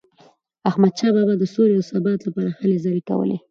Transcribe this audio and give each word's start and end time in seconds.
احمدشاه 0.69 1.11
بابا 1.15 1.33
د 1.39 1.43
سولې 1.53 1.73
او 1.77 1.83
ثبات 1.91 2.19
لپاره 2.27 2.49
هلي 2.59 2.77
ځلي 2.85 3.01
کولي. 3.09 3.37